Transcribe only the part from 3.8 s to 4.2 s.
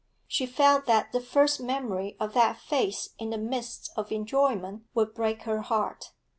of